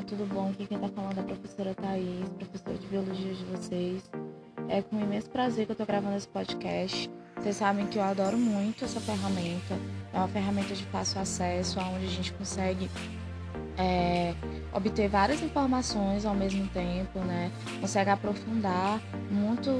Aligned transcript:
galera, 0.00 0.02
tudo 0.02 0.26
bom? 0.26 0.50
Aqui 0.50 0.66
quem 0.66 0.78
tá 0.78 0.88
falando 0.88 1.18
é 1.18 1.20
a 1.20 1.24
professora 1.24 1.74
Thaís, 1.74 2.28
professora 2.38 2.78
de 2.78 2.86
biologia 2.86 3.34
de 3.34 3.44
vocês. 3.44 4.10
É 4.68 4.82
com 4.82 5.00
imenso 5.00 5.28
prazer 5.30 5.66
que 5.66 5.72
eu 5.72 5.76
tô 5.76 5.84
gravando 5.84 6.16
esse 6.16 6.28
podcast. 6.28 7.10
Vocês 7.36 7.56
sabem 7.56 7.86
que 7.86 7.98
eu 7.98 8.02
adoro 8.02 8.36
muito 8.36 8.84
essa 8.84 9.00
ferramenta. 9.00 9.74
É 10.12 10.16
uma 10.16 10.28
ferramenta 10.28 10.74
de 10.74 10.84
fácil 10.86 11.20
acesso, 11.20 11.78
onde 11.80 12.04
a 12.04 12.08
gente 12.08 12.32
consegue 12.32 12.90
é, 13.78 14.34
obter 14.72 15.08
várias 15.08 15.42
informações 15.42 16.24
ao 16.24 16.34
mesmo 16.34 16.66
tempo, 16.68 17.18
né? 17.20 17.50
Consegue 17.80 18.10
aprofundar 18.10 19.00
muito 19.30 19.70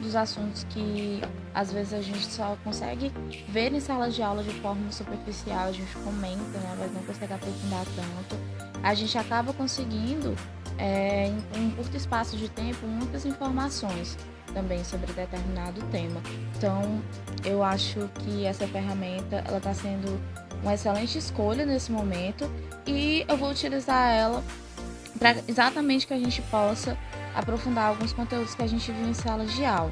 dos 0.00 0.14
assuntos 0.14 0.64
que 0.64 1.20
às 1.54 1.72
vezes 1.72 1.92
a 1.92 2.02
gente 2.02 2.26
só 2.26 2.56
consegue 2.62 3.10
ver 3.48 3.72
em 3.72 3.80
salas 3.80 4.14
de 4.14 4.22
aula 4.22 4.42
de 4.42 4.52
forma 4.60 4.92
superficial, 4.92 5.68
a 5.68 5.72
gente 5.72 5.92
comenta, 5.96 6.58
né? 6.58 6.76
Mas 6.78 6.92
não 6.92 7.02
consegue 7.02 7.32
aprofundar 7.32 7.84
tanto. 7.96 8.55
A 8.86 8.94
gente 8.94 9.18
acaba 9.18 9.52
conseguindo, 9.52 10.36
é, 10.78 11.26
em 11.56 11.66
um 11.66 11.70
curto 11.72 11.96
espaço 11.96 12.36
de 12.36 12.48
tempo, 12.48 12.86
muitas 12.86 13.26
informações 13.26 14.16
também 14.54 14.84
sobre 14.84 15.12
determinado 15.12 15.82
tema. 15.90 16.22
Então, 16.56 17.02
eu 17.44 17.64
acho 17.64 18.08
que 18.20 18.44
essa 18.44 18.64
ferramenta 18.68 19.42
ela 19.44 19.58
está 19.58 19.74
sendo 19.74 20.20
uma 20.62 20.74
excelente 20.74 21.18
escolha 21.18 21.66
nesse 21.66 21.90
momento 21.90 22.48
e 22.86 23.24
eu 23.26 23.36
vou 23.36 23.50
utilizar 23.50 24.08
ela 24.14 24.44
para 25.18 25.34
exatamente 25.48 26.06
que 26.06 26.14
a 26.14 26.18
gente 26.18 26.40
possa 26.42 26.96
aprofundar 27.34 27.88
alguns 27.88 28.12
conteúdos 28.12 28.54
que 28.54 28.62
a 28.62 28.68
gente 28.68 28.92
viu 28.92 29.08
em 29.08 29.14
salas 29.14 29.52
de 29.52 29.64
aula. 29.64 29.90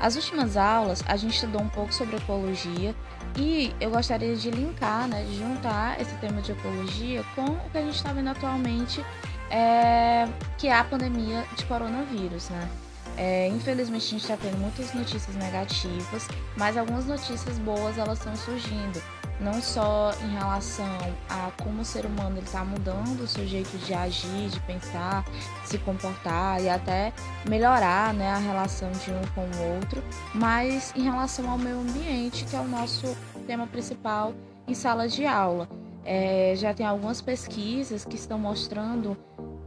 As 0.00 0.16
últimas 0.16 0.56
aulas 0.56 1.04
a 1.06 1.18
gente 1.18 1.34
estudou 1.34 1.60
um 1.60 1.68
pouco 1.68 1.92
sobre 1.92 2.16
ecologia 2.16 2.94
e 3.36 3.74
eu 3.80 3.90
gostaria 3.90 4.36
de 4.36 4.50
linkar, 4.50 5.08
né, 5.08 5.24
de 5.24 5.38
juntar 5.38 6.00
esse 6.00 6.14
tema 6.16 6.40
de 6.42 6.52
ecologia 6.52 7.24
com 7.34 7.44
o 7.44 7.70
que 7.70 7.78
a 7.78 7.82
gente 7.82 7.96
está 7.96 8.12
vendo 8.12 8.28
atualmente, 8.28 9.04
é, 9.50 10.28
que 10.58 10.68
é 10.68 10.74
a 10.74 10.84
pandemia 10.84 11.44
de 11.56 11.64
coronavírus, 11.64 12.48
né? 12.50 12.68
É, 13.16 13.48
infelizmente 13.48 14.06
a 14.06 14.10
gente 14.10 14.22
está 14.22 14.36
tendo 14.36 14.56
muitas 14.58 14.94
notícias 14.94 15.36
negativas, 15.36 16.28
mas 16.56 16.76
algumas 16.76 17.04
notícias 17.04 17.58
boas 17.58 17.98
elas 17.98 18.18
estão 18.18 18.34
surgindo 18.34 19.02
não 19.42 19.60
só 19.60 20.12
em 20.22 20.30
relação 20.32 20.86
a 21.28 21.50
como 21.62 21.82
o 21.82 21.84
ser 21.84 22.06
humano 22.06 22.38
está 22.38 22.64
mudando 22.64 23.22
o 23.22 23.26
seu 23.26 23.46
jeito 23.46 23.76
de 23.78 23.92
agir, 23.92 24.48
de 24.48 24.60
pensar, 24.60 25.24
se 25.64 25.78
comportar 25.78 26.62
e 26.62 26.68
até 26.68 27.12
melhorar 27.48 28.14
né, 28.14 28.30
a 28.30 28.38
relação 28.38 28.90
de 28.92 29.10
um 29.10 29.20
com 29.34 29.42
o 29.42 29.74
outro, 29.74 30.02
mas 30.34 30.92
em 30.96 31.02
relação 31.02 31.50
ao 31.50 31.58
meio 31.58 31.80
ambiente, 31.80 32.44
que 32.44 32.54
é 32.54 32.60
o 32.60 32.68
nosso 32.68 33.16
tema 33.46 33.66
principal 33.66 34.32
em 34.66 34.74
sala 34.74 35.08
de 35.08 35.26
aula. 35.26 35.68
É, 36.04 36.54
já 36.56 36.74
tem 36.74 36.84
algumas 36.84 37.20
pesquisas 37.20 38.04
que 38.04 38.16
estão 38.16 38.38
mostrando 38.38 39.16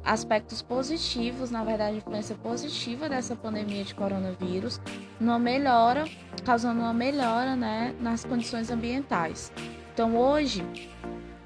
aspectos 0.05 0.61
positivos, 0.61 1.49
na 1.49 1.63
verdade, 1.63 1.97
influência 1.97 2.35
positiva 2.35 3.09
dessa 3.09 3.35
pandemia 3.35 3.83
de 3.83 3.95
coronavírus, 3.95 4.79
numa 5.19 5.39
melhora, 5.39 6.05
causando 6.45 6.79
uma 6.79 6.93
melhora 6.93 7.55
né, 7.55 7.95
nas 7.99 8.23
condições 8.23 8.69
ambientais. 8.69 9.51
Então, 9.93 10.15
hoje, 10.15 10.63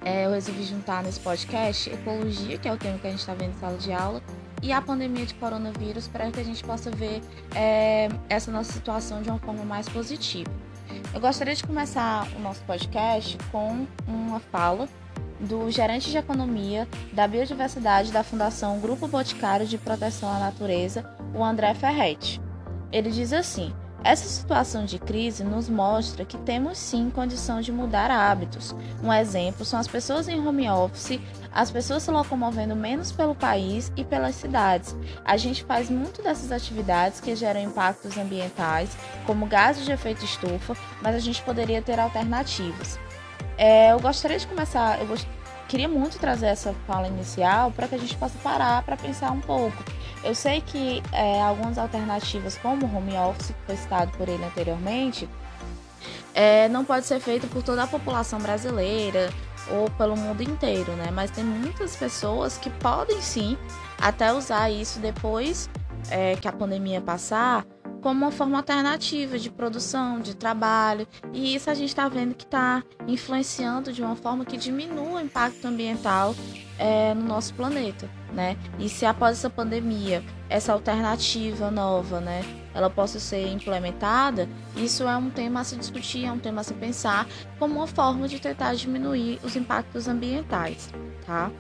é, 0.04 0.26
eu 0.26 0.32
resolvi 0.32 0.64
juntar 0.64 1.04
nesse 1.04 1.20
podcast 1.22 1.90
ecologia, 1.90 2.58
que 2.58 2.68
é 2.68 2.74
o 2.74 2.78
tema 2.78 2.98
que 3.00 3.08
a 3.08 3.12
gente 3.12 3.20
está 3.20 3.34
vendo 3.34 3.52
em 3.52 3.60
sala 3.60 3.78
de 3.78 3.94
aula, 3.94 4.22
e 4.62 4.74
a 4.74 4.82
pandemia 4.82 5.26
de 5.26 5.34
coronavírus, 5.36 6.10
para 6.10 6.30
que 6.30 6.40
a 6.40 6.44
gente 6.44 6.64
possa 6.64 6.92
ver 6.92 7.22
é, 7.56 8.10
essa 8.28 8.52
nossa 8.52 8.74
situação 8.74 9.22
de 9.22 9.30
uma 9.30 9.40
forma 9.40 9.64
mais 9.64 9.88
positiva. 9.88 10.52
Eu 11.14 11.22
gostaria 11.22 11.56
de 11.56 11.64
começar 11.64 12.28
o 12.36 12.40
nosso 12.40 12.62
podcast 12.64 13.38
com 13.52 13.88
uma 14.08 14.40
fala 14.40 14.88
do 15.40 15.70
gerente 15.72 16.10
de 16.10 16.18
economia 16.18 16.88
da 17.14 17.28
biodiversidade 17.28 18.12
da 18.12 18.24
Fundação 18.24 18.80
Grupo 18.80 19.08
Boticário 19.08 19.66
de 19.66 19.78
Proteção 19.78 20.30
à 20.30 20.40
Natureza, 20.40 21.10
o 21.34 21.44
André 21.44 21.74
Ferretti. 21.74 22.42
Ele 22.92 23.12
diz 23.12 23.32
assim: 23.32 23.74
essa 24.04 24.28
situação 24.30 24.86
de 24.86 24.98
crise 24.98 25.44
nos 25.44 25.68
mostra 25.68 26.24
que 26.24 26.38
temos 26.38 26.78
sim 26.78 27.10
condição 27.10 27.60
de 27.60 27.72
mudar 27.72 28.10
hábitos. 28.10 28.74
Um 29.04 29.12
exemplo 29.12 29.66
são 29.66 29.78
as 29.78 29.88
pessoas 29.88 30.30
em 30.30 30.40
home 30.40 30.70
office, 30.70 31.20
as 31.52 31.70
pessoas 31.70 32.04
se 32.04 32.12
locomovendo 32.12 32.76
menos 32.76 33.12
pelo 33.12 33.36
país 33.36 33.92
e 33.98 34.06
pelas 34.06 34.36
cidades. 34.36 34.96
A 35.26 35.36
gente 35.36 35.66
faz 35.66 35.90
muito 35.90 36.22
dessas 36.22 36.52
atividades 36.52 37.20
que 37.20 37.36
geram 37.36 37.62
impactos 37.62 38.18
ambientais, 38.18 38.96
como 39.26 39.46
gases 39.46 39.84
de 39.84 39.92
efeito 39.92 40.24
estufa, 40.24 40.78
mas 41.02 41.16
a 41.16 41.20
gente 41.20 41.42
poderia 41.42 41.82
ter 41.82 42.00
alternativas. 42.00 42.98
É, 43.60 43.92
eu 43.92 44.00
gostaria 44.00 44.40
de 44.40 44.48
começar, 44.48 45.02
eu 45.02 45.06
gost... 45.06 45.28
queria 45.68 45.90
muito 45.90 46.18
trazer 46.18 46.46
essa 46.46 46.74
fala 46.88 47.10
inicial 47.10 47.72
para 47.72 47.90
que 47.90 47.96
a 47.96 47.98
gente 47.98 48.16
possa 48.16 48.40
parar 48.42 48.82
para 48.84 48.96
pensar 48.96 49.32
um 49.32 49.42
pouco. 49.42 49.84
Eu 50.24 50.34
sei 50.34 50.62
que 50.62 51.04
é, 51.12 51.42
algumas 51.42 51.78
alternativas, 51.78 52.58
como 52.58 52.86
o 52.86 52.98
home 52.98 53.18
office, 53.18 53.48
que 53.48 53.66
foi 53.66 53.76
citado 53.76 54.12
por 54.18 54.30
ele 54.30 54.46
anteriormente, 54.46 55.28
é, 56.34 56.70
não 56.70 56.86
pode 56.86 57.06
ser 57.06 57.20
feito 57.20 57.48
por 57.48 57.62
toda 57.62 57.84
a 57.84 57.88
população 57.88 58.40
brasileira 58.40 59.30
ou 59.70 59.90
pelo 59.92 60.16
mundo 60.16 60.42
inteiro, 60.42 60.94
né? 60.94 61.10
Mas 61.12 61.30
tem 61.30 61.44
muitas 61.44 61.98
pessoas 61.98 62.58
que 62.58 62.70
podem 62.70 63.22
sim 63.22 63.58
até 64.00 64.32
usar 64.32 64.70
isso 64.70 65.00
depois 65.00 65.70
é, 66.10 66.38
que 66.38 66.48
a 66.48 66.52
pandemia 66.54 67.02
passar 67.02 67.66
como 68.00 68.26
uma 68.26 68.32
forma 68.32 68.58
alternativa 68.58 69.38
de 69.38 69.50
produção, 69.50 70.20
de 70.20 70.36
trabalho. 70.36 71.08
E 71.34 71.56
isso 71.56 71.70
a 71.70 71.74
gente 71.74 71.90
está 71.90 72.08
vendo 72.08 72.34
que 72.34 72.44
está 72.44 72.84
influenciando 73.08 73.92
de 73.92 74.02
uma 74.02 74.16
forma 74.16 74.46
que 74.46 74.58
diminua 74.58 75.20
o 75.20 75.20
impacto 75.20 75.66
ambiental 75.66 76.36
é, 76.78 77.14
no 77.14 77.24
nosso 77.24 77.54
planeta, 77.54 78.10
né? 78.34 78.58
E 78.80 78.88
se 78.88 79.06
após 79.06 79.38
essa 79.38 79.50
pandemia, 79.50 80.24
essa 80.50 80.72
alternativa 80.72 81.70
nova, 81.70 82.22
né, 82.22 82.42
ela 82.74 82.90
possa 82.90 83.20
ser 83.20 83.48
implementada, 83.48 84.48
isso 84.76 85.04
é 85.04 85.18
um 85.18 85.30
tema 85.30 85.60
a 85.60 85.64
se 85.64 85.76
discutir, 85.76 86.26
é 86.26 86.32
um 86.32 86.40
tema 86.40 86.62
a 86.62 86.64
se 86.64 86.74
pensar 86.74 87.28
como 87.60 87.76
uma 87.76 87.88
forma 87.88 88.28
de 88.28 88.40
tentar 88.40 88.74
diminuir 88.76 89.40
os 89.44 89.56
impactos 89.56 90.08
ambientais, 90.08 90.90
tá? 91.26 91.52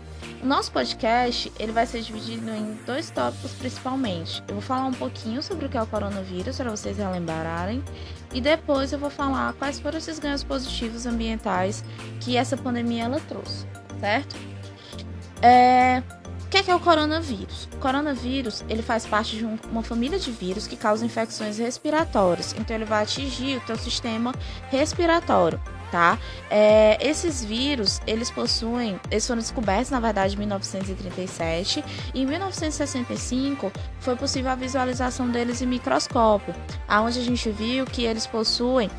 O 0.41 0.45
nosso 0.45 0.71
podcast 0.71 1.51
ele 1.59 1.71
vai 1.71 1.85
ser 1.85 2.01
dividido 2.01 2.49
em 2.49 2.77
dois 2.85 3.09
tópicos 3.09 3.51
principalmente. 3.53 4.41
Eu 4.47 4.55
vou 4.55 4.61
falar 4.61 4.85
um 4.85 4.93
pouquinho 4.93 5.43
sobre 5.43 5.65
o 5.65 5.69
que 5.69 5.77
é 5.77 5.81
o 5.81 5.87
coronavírus 5.87 6.57
para 6.57 6.69
vocês 6.71 6.97
relembrarem 6.97 7.83
e 8.33 8.39
depois 8.39 8.93
eu 8.93 8.99
vou 8.99 9.09
falar 9.09 9.53
quais 9.53 9.79
foram 9.79 9.97
esses 9.97 10.19
ganhos 10.19 10.43
positivos 10.43 11.05
ambientais 11.05 11.83
que 12.21 12.37
essa 12.37 12.55
pandemia 12.55 13.05
ela 13.05 13.19
trouxe, 13.21 13.65
certo? 13.99 14.35
É... 15.41 16.03
O 16.45 16.49
que 16.49 16.57
é, 16.57 16.63
que 16.63 16.71
é 16.71 16.75
o 16.75 16.79
coronavírus? 16.79 17.69
O 17.75 17.77
coronavírus 17.77 18.65
ele 18.67 18.81
faz 18.81 19.05
parte 19.05 19.37
de 19.37 19.45
um, 19.45 19.55
uma 19.71 19.83
família 19.83 20.17
de 20.17 20.31
vírus 20.31 20.65
que 20.65 20.75
causa 20.75 21.05
infecções 21.05 21.59
respiratórias. 21.59 22.55
Então 22.57 22.75
ele 22.75 22.85
vai 22.85 23.03
atingir 23.03 23.57
o 23.57 23.61
teu 23.61 23.77
sistema 23.77 24.33
respiratório 24.71 25.61
tá? 25.91 26.17
É, 26.49 26.97
esses 27.05 27.43
vírus, 27.43 28.01
eles 28.05 28.31
possuem, 28.31 28.99
eles 29.09 29.25
foram 29.25 29.41
descobertos 29.41 29.91
na 29.91 29.99
verdade 29.99 30.35
em 30.35 30.39
1937 30.39 31.83
e 32.13 32.21
em 32.21 32.25
1965 32.25 33.71
foi 33.99 34.15
possível 34.15 34.51
a 34.51 34.55
visualização 34.55 35.29
deles 35.29 35.61
em 35.61 35.65
microscópio, 35.65 36.53
aonde 36.87 37.19
a 37.19 37.23
gente 37.23 37.49
viu 37.51 37.85
que 37.85 38.03
eles 38.03 38.25
possuem 38.25 38.89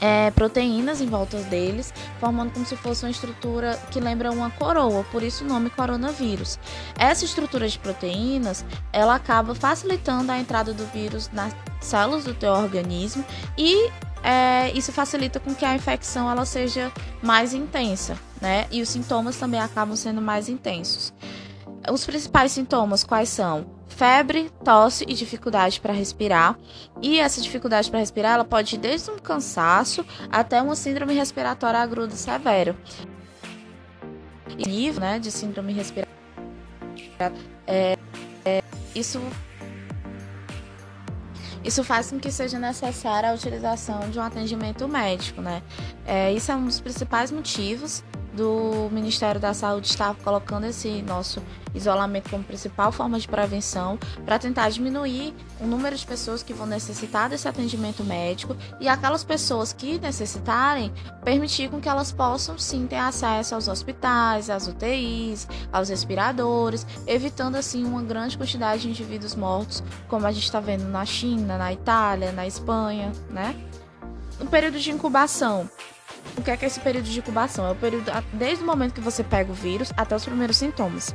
é, 0.00 0.30
proteínas 0.30 1.00
em 1.00 1.06
volta 1.06 1.38
deles, 1.44 1.92
formando 2.20 2.52
como 2.52 2.66
se 2.66 2.76
fosse 2.76 3.04
uma 3.04 3.10
estrutura 3.10 3.78
que 3.90 4.00
lembra 4.00 4.30
uma 4.30 4.50
coroa, 4.50 5.04
por 5.04 5.22
isso 5.22 5.44
o 5.44 5.48
nome 5.48 5.70
coronavírus. 5.70 6.58
Essa 6.98 7.24
estrutura 7.24 7.68
de 7.68 7.78
proteínas, 7.78 8.64
ela 8.92 9.14
acaba 9.14 9.54
facilitando 9.54 10.30
a 10.30 10.38
entrada 10.38 10.72
do 10.72 10.84
vírus 10.86 11.30
nas 11.32 11.54
células 11.80 12.24
do 12.24 12.34
teu 12.34 12.52
organismo 12.52 13.24
e 13.56 13.90
é, 14.26 14.72
isso 14.76 14.92
facilita 14.92 15.38
com 15.38 15.54
que 15.54 15.64
a 15.64 15.76
infecção 15.76 16.28
ela 16.28 16.44
seja 16.44 16.90
mais 17.22 17.54
intensa, 17.54 18.18
né? 18.40 18.66
E 18.72 18.82
os 18.82 18.88
sintomas 18.88 19.36
também 19.36 19.60
acabam 19.60 19.94
sendo 19.94 20.20
mais 20.20 20.48
intensos. 20.48 21.14
Os 21.88 22.04
principais 22.04 22.50
sintomas 22.50 23.04
quais 23.04 23.28
são? 23.28 23.76
Febre, 23.86 24.50
tosse 24.64 25.04
e 25.06 25.14
dificuldade 25.14 25.80
para 25.80 25.92
respirar. 25.92 26.58
E 27.00 27.20
essa 27.20 27.40
dificuldade 27.40 27.88
para 27.88 28.00
respirar 28.00 28.32
ela 28.34 28.44
pode 28.44 28.74
ir 28.74 28.78
desde 28.78 29.12
um 29.12 29.16
cansaço 29.16 30.04
até 30.28 30.60
uma 30.60 30.74
síndrome 30.74 31.14
respiratória 31.14 31.78
aguda 31.78 32.16
severa. 32.16 32.74
Nível 34.66 35.02
né, 35.02 35.20
de 35.20 35.30
síndrome 35.30 35.72
respiratória 35.72 36.16
é, 37.68 37.96
é, 38.44 38.62
isso 38.92 39.20
isso 41.66 41.82
faz 41.82 42.10
com 42.10 42.18
que 42.18 42.30
seja 42.30 42.58
necessária 42.58 43.30
a 43.30 43.34
utilização 43.34 44.08
de 44.08 44.18
um 44.18 44.22
atendimento 44.22 44.86
médico, 44.86 45.42
né? 45.42 45.62
É, 46.06 46.32
isso 46.32 46.52
é 46.52 46.54
um 46.54 46.64
dos 46.64 46.80
principais 46.80 47.32
motivos 47.32 48.04
do 48.36 48.88
Ministério 48.92 49.40
da 49.40 49.54
Saúde 49.54 49.88
está 49.88 50.14
colocando 50.14 50.64
esse 50.64 51.00
nosso 51.02 51.42
isolamento 51.74 52.30
como 52.30 52.44
principal 52.44 52.92
forma 52.92 53.18
de 53.18 53.26
prevenção 53.26 53.98
para 54.24 54.38
tentar 54.38 54.68
diminuir 54.70 55.34
o 55.60 55.66
número 55.66 55.96
de 55.96 56.06
pessoas 56.06 56.42
que 56.42 56.52
vão 56.52 56.66
necessitar 56.66 57.28
desse 57.28 57.48
atendimento 57.48 58.04
médico 58.04 58.54
e 58.78 58.88
aquelas 58.88 59.24
pessoas 59.24 59.72
que 59.72 59.98
necessitarem 59.98 60.92
permitir 61.24 61.70
com 61.70 61.80
que 61.80 61.88
elas 61.88 62.12
possam 62.12 62.58
sim 62.58 62.86
ter 62.86 62.96
acesso 62.96 63.54
aos 63.54 63.68
hospitais, 63.68 64.50
às 64.50 64.68
UTIs, 64.68 65.48
aos 65.72 65.88
respiradores, 65.88 66.86
evitando 67.06 67.56
assim 67.56 67.84
uma 67.84 68.02
grande 68.02 68.36
quantidade 68.36 68.82
de 68.82 68.90
indivíduos 68.90 69.34
mortos, 69.34 69.82
como 70.08 70.26
a 70.26 70.32
gente 70.32 70.44
está 70.44 70.60
vendo 70.60 70.84
na 70.84 71.04
China, 71.04 71.56
na 71.56 71.72
Itália, 71.72 72.32
na 72.32 72.46
Espanha, 72.46 73.12
né? 73.30 73.56
O 74.38 74.46
período 74.46 74.78
de 74.78 74.90
incubação. 74.90 75.68
O 76.36 76.42
que 76.42 76.50
é, 76.50 76.56
que 76.56 76.64
é 76.64 76.68
esse 76.68 76.80
período 76.80 77.06
de 77.06 77.18
incubação? 77.18 77.66
É 77.66 77.70
o 77.70 77.74
período 77.74 78.10
desde 78.32 78.62
o 78.62 78.66
momento 78.66 78.94
que 78.94 79.00
você 79.00 79.24
pega 79.24 79.50
o 79.50 79.54
vírus 79.54 79.92
até 79.96 80.14
os 80.14 80.24
primeiros 80.24 80.56
sintomas. 80.56 81.14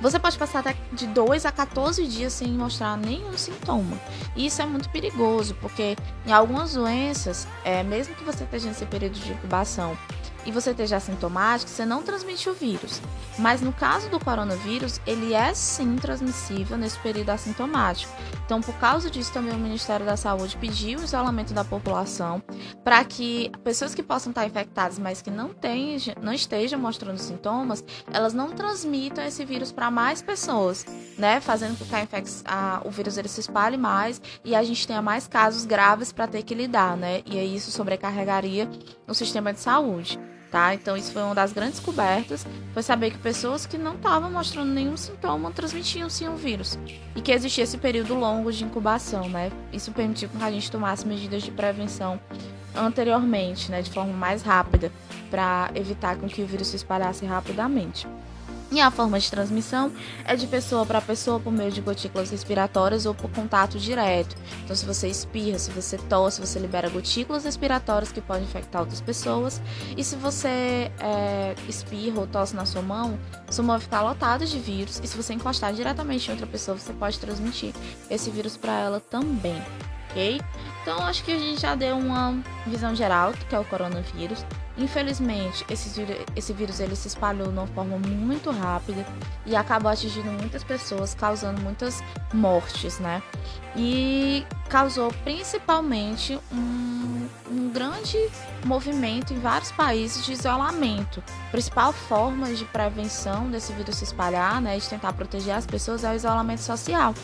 Você 0.00 0.18
pode 0.18 0.38
passar 0.38 0.60
até 0.60 0.76
de 0.92 1.06
2 1.06 1.44
a 1.44 1.52
14 1.52 2.06
dias 2.06 2.32
sem 2.32 2.48
mostrar 2.48 2.96
nenhum 2.96 3.36
sintoma. 3.36 3.98
E 4.34 4.46
isso 4.46 4.62
é 4.62 4.66
muito 4.66 4.88
perigoso, 4.90 5.54
porque 5.60 5.96
em 6.26 6.32
algumas 6.32 6.74
doenças, 6.74 7.46
é, 7.64 7.82
mesmo 7.82 8.14
que 8.14 8.24
você 8.24 8.44
esteja 8.44 8.68
nesse 8.68 8.86
período 8.86 9.18
de 9.18 9.32
incubação 9.32 9.96
e 10.44 10.52
você 10.52 10.70
esteja 10.70 10.96
assintomático, 10.96 11.70
você 11.70 11.84
não 11.84 12.02
transmite 12.02 12.48
o 12.48 12.54
vírus. 12.54 13.00
Mas 13.38 13.60
no 13.60 13.72
caso 13.72 14.08
do 14.08 14.18
coronavírus, 14.18 15.00
ele 15.06 15.32
é 15.34 15.52
sim 15.54 15.96
transmissível 15.96 16.76
nesse 16.76 16.98
período 16.98 17.30
assintomático. 17.30 18.12
Então, 18.44 18.60
por 18.60 18.74
causa 18.74 19.10
disso, 19.10 19.32
também 19.32 19.54
o 19.54 19.58
Ministério 19.58 20.04
da 20.04 20.16
Saúde 20.16 20.56
pediu 20.56 20.98
o 20.98 21.04
isolamento 21.04 21.54
da 21.54 21.64
população 21.64 22.42
para 22.82 23.04
que 23.04 23.50
pessoas 23.62 23.94
que 23.94 24.02
possam 24.02 24.30
estar 24.30 24.46
infectadas, 24.46 24.98
mas 24.98 25.22
que 25.22 25.30
não, 25.30 25.50
tenham, 25.50 25.98
não 26.20 26.32
estejam 26.32 26.78
mostrando 26.78 27.18
sintomas, 27.18 27.84
elas 28.12 28.34
não 28.34 28.50
transmitam 28.50 29.24
esse 29.24 29.44
vírus 29.44 29.70
para 29.72 29.90
mais 29.90 30.20
pessoas, 30.20 30.84
né? 31.16 31.40
Fazendo 31.40 31.78
com 31.78 31.84
que 31.84 31.94
a 31.94 32.00
a, 32.44 32.82
o 32.84 32.90
vírus 32.90 33.16
ele 33.16 33.28
se 33.28 33.40
espalhe 33.40 33.76
mais 33.76 34.20
e 34.44 34.54
a 34.54 34.62
gente 34.62 34.86
tenha 34.86 35.00
mais 35.00 35.26
casos 35.26 35.64
graves 35.64 36.12
para 36.12 36.26
ter 36.26 36.42
que 36.42 36.54
lidar, 36.54 36.96
né? 36.96 37.22
E 37.26 37.38
aí 37.38 37.54
isso 37.54 37.70
sobrecarregaria 37.70 38.68
o 39.06 39.14
sistema 39.14 39.52
de 39.52 39.60
saúde. 39.60 40.18
Tá? 40.50 40.74
Então 40.74 40.96
isso 40.96 41.12
foi 41.12 41.22
uma 41.22 41.34
das 41.34 41.52
grandes 41.52 41.76
descobertas, 41.76 42.44
foi 42.74 42.82
saber 42.82 43.12
que 43.12 43.18
pessoas 43.18 43.66
que 43.66 43.78
não 43.78 43.94
estavam 43.94 44.28
mostrando 44.32 44.72
nenhum 44.72 44.96
sintoma 44.96 45.52
transmitiam 45.52 46.10
sim 46.10 46.26
o 46.28 46.34
vírus 46.34 46.76
e 47.14 47.20
que 47.20 47.30
existia 47.30 47.62
esse 47.62 47.78
período 47.78 48.14
longo 48.14 48.50
de 48.50 48.64
incubação, 48.64 49.28
né? 49.28 49.52
Isso 49.72 49.92
permitiu 49.92 50.28
que 50.28 50.42
a 50.42 50.50
gente 50.50 50.68
tomasse 50.68 51.06
medidas 51.06 51.44
de 51.44 51.52
prevenção 51.52 52.18
anteriormente, 52.74 53.70
né, 53.70 53.80
de 53.80 53.90
forma 53.90 54.12
mais 54.12 54.42
rápida, 54.42 54.90
para 55.30 55.70
evitar 55.74 56.16
com 56.16 56.26
que 56.26 56.42
o 56.42 56.46
vírus 56.46 56.68
se 56.68 56.76
espalhasse 56.76 57.24
rapidamente. 57.24 58.08
E 58.70 58.80
a 58.80 58.90
forma 58.90 59.18
de 59.18 59.28
transmissão 59.28 59.92
é 60.24 60.36
de 60.36 60.46
pessoa 60.46 60.86
para 60.86 61.00
pessoa 61.00 61.40
por 61.40 61.52
meio 61.52 61.72
de 61.72 61.80
gotículas 61.80 62.30
respiratórias 62.30 63.04
ou 63.04 63.12
por 63.12 63.28
contato 63.30 63.78
direto. 63.78 64.36
Então, 64.62 64.76
se 64.76 64.86
você 64.86 65.08
espirra, 65.08 65.58
se 65.58 65.72
você 65.72 65.98
tosse, 65.98 66.40
você 66.40 66.58
libera 66.58 66.88
gotículas 66.88 67.44
respiratórias 67.44 68.12
que 68.12 68.20
podem 68.20 68.44
infectar 68.44 68.82
outras 68.82 69.00
pessoas. 69.00 69.60
E 69.96 70.04
se 70.04 70.14
você 70.14 70.90
é, 71.00 71.54
espirra 71.68 72.20
ou 72.20 72.26
tosse 72.28 72.54
na 72.54 72.64
sua 72.64 72.82
mão, 72.82 73.18
sua 73.50 73.64
mão 73.64 73.76
vai 73.76 73.82
ficar 73.82 74.02
lotada 74.02 74.46
de 74.46 74.58
vírus. 74.60 75.00
E 75.02 75.06
se 75.06 75.16
você 75.16 75.34
encostar 75.34 75.72
diretamente 75.72 76.28
em 76.28 76.32
outra 76.32 76.46
pessoa, 76.46 76.78
você 76.78 76.92
pode 76.92 77.18
transmitir 77.18 77.74
esse 78.08 78.30
vírus 78.30 78.56
para 78.56 78.78
ela 78.78 79.00
também. 79.00 79.60
Ok? 80.10 80.40
Então, 80.82 81.04
acho 81.04 81.22
que 81.22 81.32
a 81.32 81.38
gente 81.38 81.60
já 81.60 81.74
deu 81.74 81.96
uma 81.96 82.38
visão 82.66 82.94
geral 82.94 83.32
do 83.32 83.44
que 83.46 83.54
é 83.54 83.58
o 83.58 83.64
coronavírus. 83.64 84.44
Infelizmente, 84.78 85.64
esse, 85.68 85.90
esse 86.34 86.52
vírus 86.54 86.80
ele 86.80 86.96
se 86.96 87.06
espalhou 87.06 87.48
de 87.48 87.52
uma 87.52 87.66
forma 87.66 87.98
muito 87.98 88.50
rápida 88.50 89.04
e 89.44 89.54
acabou 89.54 89.90
atingindo 89.90 90.30
muitas 90.32 90.64
pessoas, 90.64 91.12
causando 91.12 91.60
muitas 91.60 92.02
mortes, 92.32 92.98
né? 92.98 93.22
E 93.76 94.44
causou 94.70 95.12
principalmente 95.22 96.40
um, 96.50 97.28
um 97.50 97.70
grande 97.70 98.18
movimento 98.64 99.34
em 99.34 99.38
vários 99.38 99.70
países 99.72 100.24
de 100.24 100.32
isolamento. 100.32 101.22
A 101.48 101.50
principal 101.50 101.92
forma 101.92 102.52
de 102.54 102.64
prevenção 102.64 103.50
desse 103.50 103.72
vírus 103.74 103.96
se 103.96 104.04
espalhar, 104.04 104.62
né, 104.62 104.78
de 104.78 104.88
tentar 104.88 105.12
proteger 105.12 105.54
as 105.54 105.66
pessoas, 105.66 106.04
é 106.04 106.10
o 106.10 106.14
isolamento 106.14 106.62
social. 106.62 107.14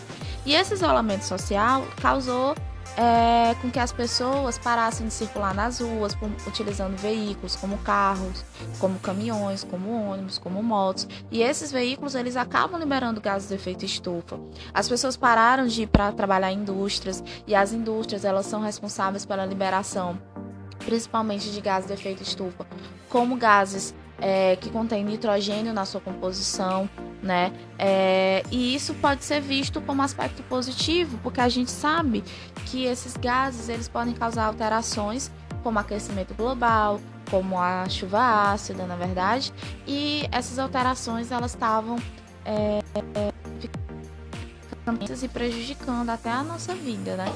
E 0.44 0.54
esse 0.54 0.74
isolamento 0.74 1.24
social 1.24 1.86
causou 2.02 2.54
é, 2.96 3.54
com 3.60 3.70
que 3.70 3.78
as 3.78 3.92
pessoas 3.92 4.58
parassem 4.58 5.06
de 5.06 5.12
circular 5.12 5.54
nas 5.54 5.80
ruas 5.80 6.14
por, 6.14 6.30
utilizando 6.46 6.96
veículos 6.96 7.56
como 7.56 7.78
carros, 7.78 8.44
como 8.78 8.98
caminhões, 8.98 9.64
como 9.64 10.10
ônibus, 10.10 10.38
como 10.38 10.62
motos. 10.62 11.08
E 11.30 11.42
esses 11.42 11.72
veículos 11.72 12.14
eles 12.14 12.36
acabam 12.36 12.78
liberando 12.78 13.20
gases 13.20 13.48
de 13.48 13.54
efeito 13.54 13.84
estufa. 13.84 14.38
As 14.72 14.88
pessoas 14.88 15.16
pararam 15.16 15.66
de 15.66 15.82
ir 15.82 15.86
para 15.86 16.12
trabalhar 16.12 16.52
em 16.52 16.58
indústrias 16.58 17.22
e 17.46 17.54
as 17.54 17.72
indústrias 17.72 18.24
elas 18.24 18.46
são 18.46 18.60
responsáveis 18.60 19.24
pela 19.24 19.46
liberação 19.46 20.18
principalmente 20.86 21.50
de 21.50 21.60
gases 21.60 21.88
de 21.88 21.94
efeito 21.94 22.22
estufa, 22.22 22.64
como 23.08 23.36
gases 23.36 23.94
é, 24.18 24.56
que 24.56 24.70
contêm 24.70 25.04
nitrogênio 25.04 25.72
na 25.72 25.84
sua 25.84 26.00
composição, 26.00 26.88
né? 27.26 27.52
É, 27.78 28.42
e 28.50 28.74
isso 28.74 28.94
pode 28.94 29.24
ser 29.24 29.40
visto 29.40 29.80
como 29.80 30.00
aspecto 30.02 30.42
positivo, 30.44 31.18
porque 31.22 31.40
a 31.40 31.48
gente 31.48 31.70
sabe 31.70 32.24
que 32.66 32.84
esses 32.84 33.16
gases 33.16 33.68
eles 33.68 33.88
podem 33.88 34.14
causar 34.14 34.46
alterações, 34.46 35.30
como 35.62 35.78
aquecimento 35.78 36.32
global, 36.34 37.00
como 37.30 37.58
a 37.58 37.88
chuva 37.88 38.52
ácida, 38.52 38.86
na 38.86 38.96
verdade, 38.96 39.52
e 39.86 40.26
essas 40.30 40.58
alterações 40.58 41.30
elas 41.30 41.50
estavam 41.50 41.98
é, 42.44 42.80
e 45.22 45.28
prejudicando 45.28 46.10
até 46.10 46.30
a 46.30 46.44
nossa 46.44 46.74
vida, 46.74 47.16
né? 47.16 47.26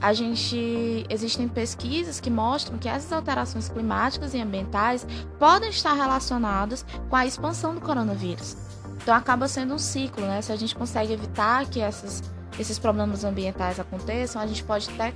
A 0.00 0.12
gente 0.12 1.04
existem 1.08 1.48
pesquisas 1.48 2.20
que 2.20 2.30
mostram 2.30 2.78
que 2.78 2.88
essas 2.88 3.12
alterações 3.12 3.68
climáticas 3.68 4.32
e 4.32 4.40
ambientais 4.40 5.06
podem 5.38 5.70
estar 5.70 5.92
relacionadas 5.92 6.86
com 7.08 7.16
a 7.16 7.26
expansão 7.26 7.74
do 7.74 7.80
coronavírus. 7.80 8.67
Então 9.00 9.14
acaba 9.14 9.48
sendo 9.48 9.74
um 9.74 9.78
ciclo, 9.78 10.26
né? 10.26 10.42
Se 10.42 10.52
a 10.52 10.56
gente 10.56 10.74
consegue 10.74 11.12
evitar 11.12 11.66
que 11.66 11.80
essas, 11.80 12.22
esses 12.58 12.78
problemas 12.78 13.24
ambientais 13.24 13.80
aconteçam, 13.80 14.40
a 14.40 14.46
gente 14.46 14.62
pode 14.62 14.90
até 14.90 15.12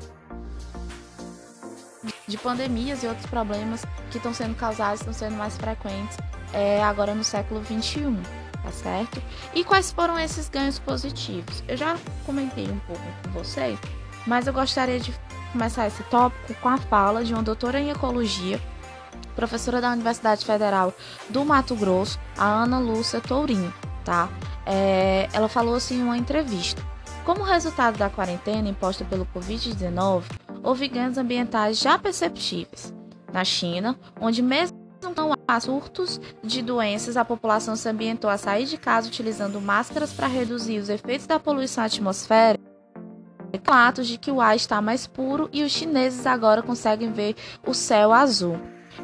de 2.27 2.39
pandemias 2.39 3.03
e 3.03 3.07
outros 3.07 3.27
problemas 3.27 3.85
que 4.11 4.17
estão 4.17 4.33
sendo 4.33 4.55
causados, 4.55 5.01
estão 5.01 5.13
sendo 5.13 5.37
mais 5.37 5.57
frequentes 5.57 6.17
é, 6.53 6.83
agora 6.83 7.15
no 7.15 7.25
século 7.25 7.61
21, 7.61 8.17
tá 8.63 8.71
certo? 8.71 9.23
E 9.55 9.65
quais 9.65 9.91
foram 9.91 10.19
esses 10.19 10.49
ganhos 10.49 10.79
positivos? 10.79 11.63
Eu 11.67 11.77
já 11.77 11.97
comentei 12.25 12.69
um 12.69 12.79
pouco 12.81 13.03
com 13.23 13.31
vocês, 13.31 13.79
mas 14.27 14.47
eu 14.47 14.53
gostaria 14.53 15.01
de 15.01 15.15
começar 15.53 15.87
esse 15.87 16.03
tópico 16.05 16.55
com 16.61 16.69
a 16.69 16.79
fala 16.79 17.25
de 17.25 17.33
uma 17.33 17.43
doutora 17.43 17.81
em 17.81 17.91
ecologia, 17.91 18.61
professora 19.35 19.81
da 19.81 19.93
Universidade 19.93 20.45
Federal 20.45 20.95
do 21.29 21.45
Mato 21.45 21.75
Grosso, 21.75 22.19
a 22.37 22.45
Ana 22.45 22.79
Lúcia 22.79 23.21
Tourinho, 23.21 23.73
tá? 24.05 24.29
É, 24.67 25.29
ela 25.33 25.49
falou 25.49 25.75
assim 25.75 25.99
em 25.99 26.03
uma 26.03 26.17
entrevista. 26.17 26.83
Como 27.25 27.43
resultado 27.43 27.99
da 27.99 28.11
quarentena 28.11 28.69
imposta 28.69 29.05
pelo 29.05 29.27
Covid-19, 29.27 30.25
houve 30.63 30.89
ganhos 30.89 31.19
ambientais 31.19 31.79
já 31.79 31.99
perceptíveis. 31.99 32.93
Na 33.33 33.45
China, 33.45 33.97
onde 34.21 34.43
mesmo 34.43 34.77
não 35.17 35.35
há 35.49 35.61
surtos 35.61 36.21
de 36.43 36.63
doenças, 36.63 37.17
a 37.17 37.25
população 37.25 37.77
se 37.77 37.89
ambientou 37.89 38.29
a 38.29 38.39
sair 38.39 38.67
de 38.67 38.77
casa 38.77 39.09
utilizando 39.09 39.61
máscaras 39.61 40.13
para 40.13 40.27
reduzir 40.27 40.79
os 40.79 40.89
efeitos 40.89 41.27
da 41.27 41.39
poluição 41.39 41.85
atmosférica 41.85 42.73
relatos 43.59 44.07
de 44.07 44.19
que 44.19 44.31
o 44.31 44.41
ar 44.41 44.57
está 44.57 44.81
mais 44.81 45.07
puro 45.07 45.49
e 45.53 45.63
os 45.63 45.73
chineses 45.73 46.27
agora 46.27 46.63
conseguem 46.63 47.13
ver 47.13 47.37
o 47.67 47.75
céu 47.75 48.13
azul. 48.13 48.59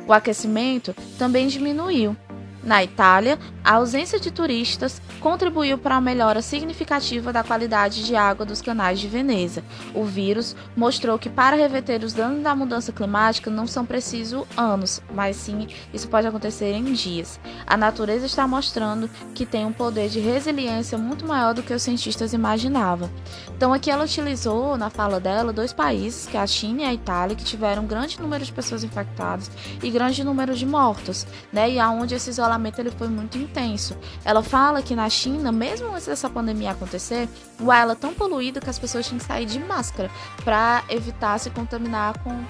O 0.06 0.12
aquecimento 0.12 0.94
também 1.18 1.46
diminuiu. 1.46 2.16
Na 2.62 2.82
Itália, 2.82 3.38
a 3.64 3.74
ausência 3.74 4.18
de 4.18 4.30
turistas 4.30 5.00
contribuiu 5.20 5.78
para 5.78 5.96
a 5.96 6.00
melhora 6.00 6.42
significativa 6.42 7.32
da 7.32 7.44
qualidade 7.44 8.04
de 8.04 8.16
água 8.16 8.44
dos 8.44 8.60
canais 8.60 8.98
de 8.98 9.06
Veneza. 9.06 9.62
O 9.94 10.04
vírus 10.04 10.56
mostrou 10.76 11.18
que 11.18 11.28
para 11.28 11.56
reverter 11.56 12.02
os 12.02 12.12
danos 12.12 12.42
da 12.42 12.54
mudança 12.54 12.92
climática 12.92 13.50
não 13.50 13.66
são 13.66 13.86
precisos 13.86 14.44
anos, 14.56 15.00
mas 15.14 15.36
sim 15.36 15.68
isso 15.94 16.08
pode 16.08 16.26
acontecer 16.26 16.72
em 16.72 16.92
dias. 16.92 17.38
A 17.66 17.76
natureza 17.76 18.26
está 18.26 18.46
mostrando 18.46 19.08
que 19.34 19.46
tem 19.46 19.64
um 19.64 19.72
poder 19.72 20.08
de 20.08 20.18
resiliência 20.18 20.98
muito 20.98 21.26
maior 21.26 21.54
do 21.54 21.62
que 21.62 21.72
os 21.72 21.82
cientistas 21.82 22.32
imaginavam. 22.32 23.10
Então 23.56 23.72
aqui 23.72 23.90
ela 23.90 24.04
utilizou 24.04 24.76
na 24.76 24.90
fala 24.90 25.20
dela 25.20 25.52
dois 25.52 25.72
países, 25.72 26.26
que 26.26 26.36
é 26.36 26.40
a 26.40 26.46
China 26.46 26.82
e 26.82 26.84
a 26.84 26.94
Itália, 26.94 27.36
que 27.36 27.44
tiveram 27.44 27.86
grande 27.86 28.20
número 28.20 28.44
de 28.44 28.52
pessoas 28.52 28.82
infectadas 28.82 29.50
e 29.82 29.90
grande 29.90 30.24
número 30.24 30.54
de 30.54 30.66
mortos, 30.66 31.26
né? 31.52 31.70
E 31.70 31.78
aonde 31.78 32.14
esse 32.14 32.30
isolamento 32.48 32.78
ele 32.78 32.90
foi 32.90 33.08
muito 33.08 33.36
intenso. 33.36 33.96
Ela 34.24 34.42
fala 34.42 34.82
que 34.82 34.94
na 34.94 35.08
China, 35.08 35.52
mesmo 35.52 35.92
antes 35.92 36.06
dessa 36.06 36.30
pandemia 36.30 36.70
acontecer, 36.72 37.28
o 37.60 37.70
ar 37.70 37.82
era 37.82 37.94
tão 37.94 38.14
poluído 38.14 38.60
que 38.60 38.70
as 38.70 38.78
pessoas 38.78 39.06
tinham 39.06 39.18
que 39.18 39.26
sair 39.26 39.44
de 39.44 39.58
máscara 39.60 40.10
para 40.44 40.82
evitar 40.88 41.38
se 41.38 41.50
contaminar 41.50 42.18
com 42.20 42.44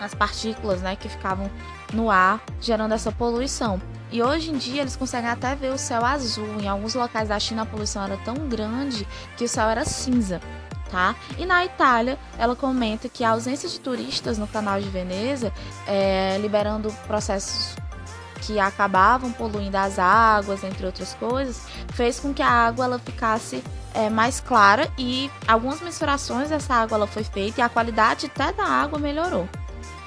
as 0.00 0.14
partículas, 0.14 0.80
né, 0.80 0.96
que 0.96 1.08
ficavam 1.08 1.50
no 1.92 2.10
ar, 2.10 2.40
gerando 2.60 2.94
essa 2.94 3.12
poluição. 3.12 3.80
E 4.10 4.22
hoje 4.22 4.50
em 4.50 4.56
dia 4.56 4.80
eles 4.80 4.96
conseguem 4.96 5.28
até 5.28 5.54
ver 5.54 5.72
o 5.72 5.78
céu 5.78 6.04
azul. 6.04 6.48
Em 6.60 6.68
alguns 6.68 6.94
locais 6.94 7.28
da 7.28 7.38
China 7.38 7.62
a 7.62 7.66
poluição 7.66 8.04
era 8.04 8.16
tão 8.18 8.48
grande 8.48 9.06
que 9.36 9.44
o 9.44 9.48
céu 9.48 9.68
era 9.68 9.84
cinza. 9.84 10.40
Tá? 10.90 11.14
E 11.36 11.44
na 11.44 11.66
Itália, 11.66 12.18
ela 12.38 12.56
comenta 12.56 13.10
que 13.10 13.22
a 13.22 13.32
ausência 13.32 13.68
de 13.68 13.78
turistas 13.78 14.38
no 14.38 14.46
canal 14.46 14.80
de 14.80 14.88
Veneza, 14.88 15.52
é, 15.86 16.38
liberando 16.40 16.90
processos 17.06 17.76
que 18.40 18.58
acabavam 18.58 19.32
poluindo 19.32 19.76
as 19.76 19.98
águas, 19.98 20.64
entre 20.64 20.86
outras 20.86 21.14
coisas, 21.14 21.62
fez 21.92 22.18
com 22.20 22.32
que 22.32 22.42
a 22.42 22.48
água 22.48 22.84
ela 22.84 22.98
ficasse 22.98 23.62
é, 23.94 24.08
mais 24.08 24.40
clara 24.40 24.90
e 24.98 25.30
algumas 25.46 25.80
mensurações 25.80 26.50
dessa 26.50 26.74
água 26.74 26.96
ela 26.96 27.06
foi 27.06 27.24
feita 27.24 27.60
e 27.60 27.62
a 27.62 27.68
qualidade 27.68 28.26
até 28.26 28.52
da 28.52 28.64
água 28.64 28.98
melhorou 28.98 29.48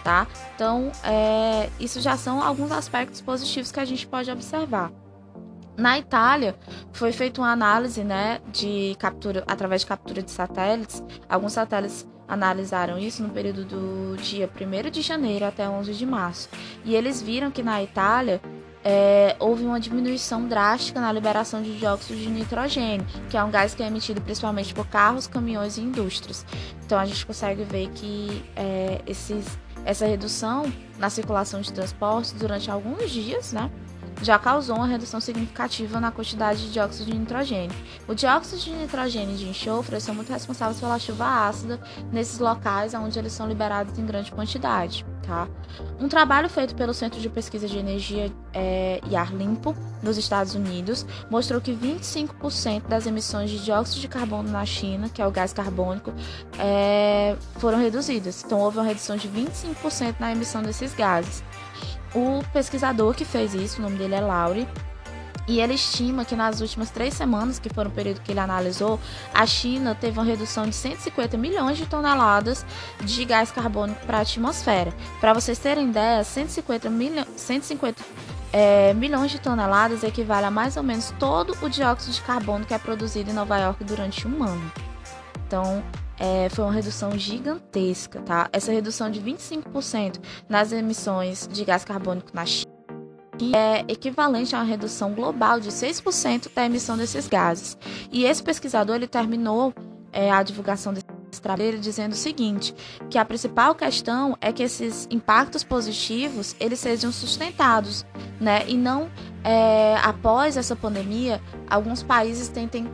tá? 0.03 0.27
Então, 0.55 0.91
é, 1.03 1.69
isso 1.79 1.99
já 2.01 2.17
são 2.17 2.41
alguns 2.41 2.71
aspectos 2.71 3.21
positivos 3.21 3.71
que 3.71 3.79
a 3.79 3.85
gente 3.85 4.07
pode 4.07 4.29
observar. 4.31 4.91
Na 5.77 5.97
Itália, 5.97 6.55
foi 6.91 7.11
feita 7.11 7.41
uma 7.41 7.51
análise 7.51 8.03
né, 8.03 8.39
de 8.51 8.95
captura 8.99 9.43
através 9.47 9.81
de 9.81 9.87
captura 9.87 10.21
de 10.21 10.29
satélites. 10.29 11.01
Alguns 11.29 11.53
satélites 11.53 12.07
analisaram 12.31 12.97
isso 12.97 13.21
no 13.21 13.29
período 13.29 13.65
do 13.65 14.15
dia 14.15 14.49
1 14.49 14.89
de 14.89 15.01
janeiro 15.01 15.43
até 15.43 15.67
11 15.67 15.93
de 15.93 16.05
março. 16.05 16.47
E 16.85 16.95
eles 16.95 17.21
viram 17.21 17.51
que 17.51 17.61
na 17.61 17.83
Itália 17.83 18.41
é, 18.85 19.35
houve 19.37 19.65
uma 19.65 19.81
diminuição 19.81 20.47
drástica 20.47 21.01
na 21.01 21.11
liberação 21.11 21.61
de 21.61 21.77
dióxido 21.77 22.17
de 22.17 22.29
nitrogênio, 22.29 23.05
que 23.29 23.35
é 23.35 23.43
um 23.43 23.51
gás 23.51 23.75
que 23.75 23.83
é 23.83 23.87
emitido 23.87 24.21
principalmente 24.21 24.73
por 24.73 24.87
carros, 24.87 25.27
caminhões 25.27 25.77
e 25.77 25.81
indústrias. 25.81 26.45
Então 26.85 26.97
a 26.97 27.05
gente 27.05 27.25
consegue 27.25 27.65
ver 27.65 27.89
que 27.89 28.41
é, 28.55 29.01
esses 29.05 29.45
essa 29.83 30.05
redução 30.05 30.71
na 30.99 31.09
circulação 31.09 31.59
de 31.59 31.73
transportes 31.73 32.33
durante 32.33 32.69
alguns 32.69 33.09
dias, 33.09 33.51
né, 33.51 33.69
já 34.21 34.37
causou 34.37 34.75
uma 34.75 34.87
redução 34.87 35.19
significativa 35.19 35.99
na 35.99 36.11
quantidade 36.11 36.65
de 36.65 36.71
dióxido 36.71 37.11
de 37.11 37.17
nitrogênio. 37.17 37.75
O 38.07 38.13
dióxido 38.13 38.59
de 38.59 38.71
nitrogênio 38.71 39.35
e 39.35 39.37
de 39.37 39.49
enxofre 39.49 39.99
são 39.99 40.13
muito 40.13 40.31
responsáveis 40.31 40.79
pela 40.79 40.99
chuva 40.99 41.47
ácida 41.47 41.79
nesses 42.11 42.39
locais 42.39 42.93
onde 42.93 43.17
eles 43.17 43.33
são 43.33 43.47
liberados 43.47 43.97
em 43.97 44.05
grande 44.05 44.31
quantidade. 44.31 45.05
Tá? 45.23 45.47
Um 45.99 46.07
trabalho 46.07 46.49
feito 46.49 46.75
pelo 46.75 46.93
Centro 46.93 47.19
de 47.19 47.29
Pesquisa 47.29 47.67
de 47.67 47.77
Energia 47.77 48.31
é, 48.53 48.99
e 49.09 49.15
Ar 49.15 49.33
Limpo 49.33 49.75
nos 50.01 50.17
Estados 50.17 50.55
Unidos 50.55 51.05
mostrou 51.29 51.61
que 51.61 51.71
25% 51.73 52.87
das 52.87 53.05
emissões 53.05 53.49
de 53.49 53.63
dióxido 53.63 54.01
de 54.01 54.07
carbono 54.07 54.49
na 54.49 54.65
China, 54.65 55.09
que 55.09 55.21
é 55.21 55.27
o 55.27 55.31
gás 55.31 55.53
carbônico, 55.53 56.11
é, 56.59 57.35
foram 57.57 57.79
reduzidas. 57.79 58.43
Então 58.43 58.59
houve 58.59 58.77
uma 58.77 58.85
redução 58.85 59.15
de 59.15 59.29
25% 59.29 60.15
na 60.19 60.31
emissão 60.31 60.61
desses 60.61 60.93
gases. 60.93 61.43
O 62.13 62.43
pesquisador 62.51 63.13
que 63.13 63.23
fez 63.23 63.53
isso, 63.53 63.79
o 63.79 63.81
nome 63.81 63.97
dele 63.97 64.15
é 64.15 64.19
Laurie, 64.19 64.67
e 65.47 65.59
ele 65.59 65.73
estima 65.73 66.23
que 66.23 66.35
nas 66.35 66.61
últimas 66.61 66.89
três 66.91 67.13
semanas, 67.13 67.59
que 67.59 67.69
foram 67.69 67.89
o 67.89 67.93
período 67.93 68.21
que 68.21 68.31
ele 68.31 68.39
analisou, 68.39 68.99
a 69.33 69.45
China 69.45 69.95
teve 69.95 70.17
uma 70.17 70.25
redução 70.25 70.65
de 70.65 70.75
150 70.75 71.37
milhões 71.37 71.77
de 71.77 71.85
toneladas 71.85 72.65
de 73.03 73.25
gás 73.25 73.51
carbônico 73.51 74.05
para 74.05 74.19
a 74.19 74.21
atmosfera. 74.21 74.93
Para 75.19 75.33
vocês 75.33 75.57
terem 75.57 75.89
ideia, 75.89 76.23
150, 76.23 76.89
milho 76.89 77.25
150 77.35 78.01
é, 78.53 78.93
milhões 78.93 79.31
de 79.31 79.39
toneladas 79.39 80.03
equivale 80.03 80.45
a 80.45 80.51
mais 80.51 80.77
ou 80.77 80.83
menos 80.83 81.13
todo 81.17 81.55
o 81.61 81.69
dióxido 81.69 82.13
de 82.13 82.21
carbono 82.21 82.65
que 82.65 82.73
é 82.73 82.77
produzido 82.77 83.31
em 83.31 83.33
Nova 83.33 83.57
York 83.57 83.83
durante 83.83 84.27
um 84.27 84.43
ano. 84.43 84.71
Então, 85.47 85.83
é, 86.21 86.49
foi 86.49 86.63
uma 86.63 86.71
redução 86.71 87.17
gigantesca, 87.17 88.21
tá? 88.21 88.47
Essa 88.53 88.71
redução 88.71 89.09
de 89.09 89.19
25% 89.19 90.21
nas 90.47 90.71
emissões 90.71 91.49
de 91.51 91.65
gás 91.65 91.83
carbônico 91.83 92.29
na 92.31 92.45
China 92.45 92.71
é 93.55 93.79
equivalente 93.87 94.55
a 94.55 94.59
uma 94.59 94.63
redução 94.63 95.15
global 95.15 95.59
de 95.59 95.69
6% 95.69 96.51
da 96.53 96.63
emissão 96.63 96.95
desses 96.95 97.27
gases. 97.27 97.75
E 98.11 98.23
esse 98.23 98.43
pesquisador 98.43 98.97
ele 98.97 99.07
terminou 99.07 99.73
é, 100.13 100.29
a 100.29 100.43
divulgação 100.43 100.93
desse 100.93 101.07
trabalho 101.41 101.79
dizendo 101.79 102.11
o 102.11 102.15
seguinte, 102.15 102.75
que 103.09 103.17
a 103.17 103.25
principal 103.25 103.73
questão 103.73 104.37
é 104.39 104.51
que 104.51 104.61
esses 104.61 105.07
impactos 105.09 105.63
positivos 105.63 106.55
eles 106.59 106.79
sejam 106.79 107.11
sustentados, 107.11 108.05
né? 108.39 108.63
E 108.67 108.77
não 108.77 109.09
é, 109.43 109.95
após 110.03 110.55
essa 110.55 110.75
pandemia, 110.75 111.41
alguns 111.67 112.03
países 112.03 112.47
tentem 112.47 112.87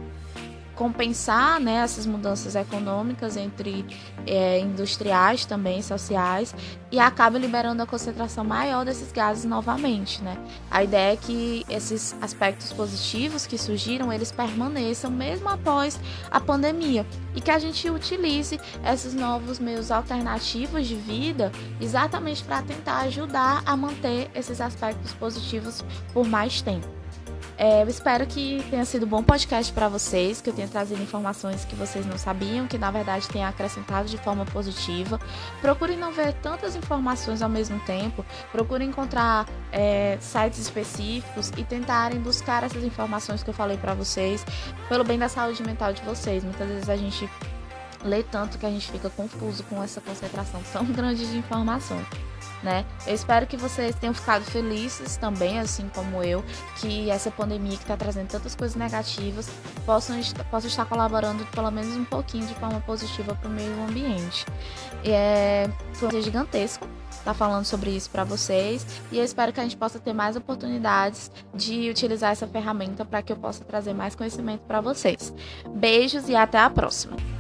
compensar 0.78 1.60
né, 1.60 1.78
essas 1.78 2.06
mudanças 2.06 2.56
econômicas 2.56 3.36
entre 3.36 3.84
é, 4.28 4.60
industriais 4.60 5.44
também, 5.44 5.82
sociais, 5.82 6.56
e 6.92 7.00
acaba 7.00 7.38
liberando 7.38 7.82
a 7.82 7.86
concentração 7.86 8.46
maior 8.46 8.86
desses 8.86 9.12
gases 9.12 9.44
novamente. 9.44 10.24
Né? 10.24 10.38
A 10.70 10.84
ideia 10.84 11.14
é 11.14 11.18
que 11.18 11.66
esses 11.68 12.16
aspectos 12.22 12.72
positivos 12.72 13.48
que 13.48 13.58
surgiram, 13.58 14.14
eles 14.14 14.32
permaneçam 14.32 15.10
mesmo 15.10 15.50
após 15.50 16.00
a 16.30 16.40
pandemia 16.40 17.06
e 17.36 17.42
que 17.42 17.50
a 17.50 17.58
gente 17.58 17.90
utilize 17.90 18.60
esses 18.86 19.16
novos 19.16 19.58
meios 19.58 19.90
alternativos 19.92 20.88
de 20.88 20.96
vida 20.96 21.52
exatamente 21.82 22.44
para 22.44 22.62
tentar 22.62 23.00
ajudar 23.00 23.64
a 23.66 23.76
manter 23.76 24.30
esses 24.36 24.62
aspectos 24.62 25.12
positivos 25.14 25.84
por 26.14 26.28
mais 26.28 26.62
tempo. 26.62 26.88
É, 27.60 27.82
eu 27.82 27.88
espero 27.88 28.24
que 28.28 28.64
tenha 28.70 28.86
sido 28.86 29.08
um 29.08 29.10
bom 29.10 29.24
podcast 29.24 29.74
para 29.74 29.90
vocês, 29.90 30.40
que 30.40 30.50
eu 30.50 30.54
tenha 30.54 30.68
trazido 30.68 31.02
informações 31.02 31.66
que 31.66 31.76
vocês 31.76 32.06
não 32.06 32.16
sabiam, 32.16 32.68
que 32.68 32.78
na 32.78 32.92
verdade 32.92 33.28
tenha 33.28 33.48
acrescentado 33.48 34.08
de 34.08 34.18
forma 34.20 34.46
positiva. 34.46 35.20
Procurem 35.60 35.98
não 35.98 36.12
ver 36.12 36.34
tantas 36.34 36.76
informações 36.76 37.42
ao 37.42 37.50
mesmo 37.50 37.80
tempo, 37.80 38.24
procurem 38.52 38.90
encontrar 38.90 39.48
é, 39.72 40.20
sites 40.22 40.60
específicos 40.60 41.52
e 41.58 41.64
tentarem 41.64 42.20
buscar 42.20 42.64
essas 42.64 42.84
informações 42.84 43.42
que 43.42 43.50
eu 43.50 43.56
falei 43.56 43.78
para 43.78 43.96
vocês, 43.96 44.46
pelo 44.88 45.04
bem 45.04 45.18
da 45.18 45.28
saúde 45.28 45.64
mental 45.64 45.94
de 45.94 46.04
vocês. 46.04 46.44
Muitas 46.44 46.68
vezes 46.68 46.90
a 46.90 46.96
gente 46.96 47.28
lê 48.04 48.22
tanto 48.22 48.60
que 48.60 48.68
a 48.68 48.70
gente 48.70 48.92
fica 48.92 49.10
confuso 49.10 49.64
com 49.64 49.82
essa 49.82 50.00
concentração 50.00 50.62
tão 50.72 50.86
grande 50.94 51.26
de 51.26 51.36
informações 51.36 52.06
né? 52.64 52.86
Eu 53.06 53.14
espero 53.14 53.46
que 53.46 53.58
vocês 53.58 53.96
tenham 53.96 54.14
ficado 54.14 54.44
felizes 54.44 55.18
também, 55.18 55.60
assim 55.60 55.90
como 55.94 56.24
eu, 56.24 56.44
que 56.78 57.10
essa 57.10 57.30
pandemia 57.32 57.78
que 57.78 57.84
está 57.84 57.96
trazendo 57.96 58.28
tantas 58.28 58.56
coisas 58.56 58.76
negativas 58.76 59.50
possa, 59.86 60.18
estar 60.20 60.86
colaborando 60.86 61.46
pelo 61.48 61.72
menos 61.72 61.96
um 61.96 62.06
pouquinho 62.06 62.46
de 62.46 62.56
forma 62.56 62.80
positiva 62.82 63.36
para 63.36 63.50
o 63.50 63.52
meio 63.52 63.74
ambiente. 63.84 64.46
E 65.04 65.12
é 65.12 65.70
foi 65.94 66.22
gigantesco 66.22 66.88
estar 67.10 67.24
tá 67.24 67.34
falando 67.34 67.66
sobre 67.66 67.90
isso 67.90 68.10
para 68.10 68.24
vocês 68.24 68.86
e 69.12 69.18
eu 69.18 69.24
espero 69.24 69.52
que 69.52 69.60
a 69.60 69.64
gente 69.64 69.76
possa 69.76 70.00
ter 70.00 70.14
mais 70.14 70.36
oportunidades 70.36 71.32
de 71.54 71.90
utilizar 71.90 72.32
essa 72.32 72.48
ferramenta 72.48 73.04
para 73.04 73.22
que 73.22 73.32
eu 73.32 73.38
possa 73.38 73.64
trazer 73.64 73.94
mais 73.94 74.16
conhecimento 74.16 74.62
para 74.62 74.82
vocês. 74.82 75.34
Beijos 75.70 76.30
e 76.30 76.36
até 76.36 76.60
a 76.60 76.70
próxima. 76.70 77.37